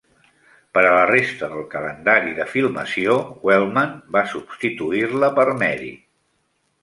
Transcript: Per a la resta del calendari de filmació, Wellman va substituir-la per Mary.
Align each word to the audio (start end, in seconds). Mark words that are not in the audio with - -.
Per 0.75 0.81
a 0.83 0.93
la 0.93 1.01
resta 1.09 1.49
del 1.51 1.65
calendari 1.73 2.33
de 2.39 2.47
filmació, 2.53 3.17
Wellman 3.49 3.93
va 4.17 4.25
substituir-la 4.33 5.29
per 5.41 5.45
Mary. 5.61 5.93